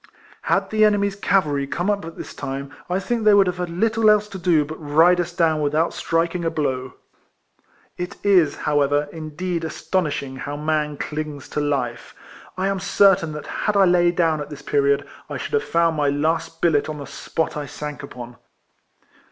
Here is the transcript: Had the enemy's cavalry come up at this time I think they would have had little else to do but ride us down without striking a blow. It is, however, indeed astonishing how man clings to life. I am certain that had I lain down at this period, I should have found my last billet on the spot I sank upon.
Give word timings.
Had 0.41 0.71
the 0.71 0.83
enemy's 0.83 1.15
cavalry 1.15 1.67
come 1.67 1.87
up 1.87 2.03
at 2.05 2.17
this 2.17 2.33
time 2.33 2.71
I 2.89 2.99
think 2.99 3.23
they 3.23 3.35
would 3.35 3.45
have 3.45 3.59
had 3.59 3.69
little 3.69 4.09
else 4.09 4.27
to 4.29 4.39
do 4.39 4.65
but 4.65 4.77
ride 4.79 5.19
us 5.19 5.31
down 5.31 5.61
without 5.61 5.93
striking 5.93 6.43
a 6.43 6.49
blow. 6.49 6.95
It 7.99 8.15
is, 8.23 8.55
however, 8.55 9.07
indeed 9.13 9.63
astonishing 9.63 10.37
how 10.37 10.57
man 10.57 10.97
clings 10.97 11.47
to 11.49 11.59
life. 11.59 12.15
I 12.57 12.67
am 12.67 12.79
certain 12.79 13.31
that 13.33 13.45
had 13.45 13.77
I 13.77 13.85
lain 13.85 14.15
down 14.15 14.41
at 14.41 14.49
this 14.49 14.63
period, 14.63 15.07
I 15.29 15.37
should 15.37 15.53
have 15.53 15.63
found 15.63 15.97
my 15.97 16.09
last 16.09 16.61
billet 16.61 16.89
on 16.89 16.97
the 16.97 17.05
spot 17.05 17.55
I 17.55 17.67
sank 17.67 18.01
upon. 18.01 18.37